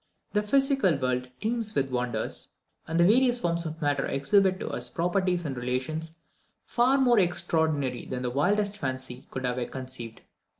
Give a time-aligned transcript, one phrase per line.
[0.33, 2.49] The physical world teems with wonders,
[2.87, 6.17] and the various forms of matter exhibit to us properties and relations
[6.65, 10.21] far more extraordinary than the wildest fancy could have conceived.